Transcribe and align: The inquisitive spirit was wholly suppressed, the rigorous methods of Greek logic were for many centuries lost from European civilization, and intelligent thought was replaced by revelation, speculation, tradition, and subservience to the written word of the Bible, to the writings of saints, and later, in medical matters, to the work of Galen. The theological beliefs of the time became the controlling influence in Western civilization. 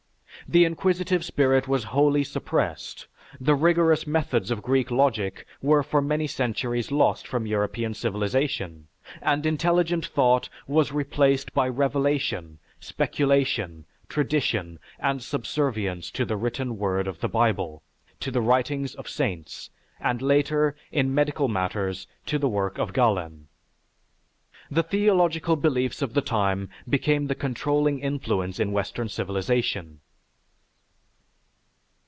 The 0.49 0.65
inquisitive 0.65 1.23
spirit 1.23 1.69
was 1.69 1.85
wholly 1.95 2.25
suppressed, 2.25 3.07
the 3.39 3.55
rigorous 3.55 4.05
methods 4.05 4.51
of 4.51 4.61
Greek 4.63 4.91
logic 4.91 5.45
were 5.61 5.81
for 5.81 6.01
many 6.01 6.27
centuries 6.27 6.91
lost 6.91 7.25
from 7.25 7.45
European 7.45 7.93
civilization, 7.93 8.87
and 9.21 9.45
intelligent 9.45 10.05
thought 10.05 10.49
was 10.67 10.91
replaced 10.91 11.53
by 11.53 11.69
revelation, 11.69 12.59
speculation, 12.81 13.85
tradition, 14.09 14.77
and 14.99 15.23
subservience 15.23 16.11
to 16.11 16.25
the 16.25 16.35
written 16.35 16.77
word 16.77 17.07
of 17.07 17.21
the 17.21 17.29
Bible, 17.29 17.81
to 18.19 18.29
the 18.29 18.41
writings 18.41 18.93
of 18.95 19.07
saints, 19.07 19.69
and 20.01 20.21
later, 20.21 20.75
in 20.91 21.15
medical 21.15 21.47
matters, 21.47 22.07
to 22.25 22.37
the 22.37 22.49
work 22.49 22.77
of 22.77 22.91
Galen. 22.91 23.47
The 24.69 24.83
theological 24.83 25.55
beliefs 25.55 26.01
of 26.01 26.13
the 26.13 26.21
time 26.23 26.67
became 26.89 27.27
the 27.27 27.35
controlling 27.35 27.99
influence 28.01 28.59
in 28.59 28.73
Western 28.73 29.07
civilization. 29.07 30.01